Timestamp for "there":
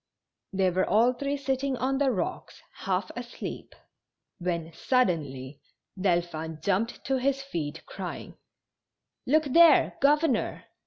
9.43-9.99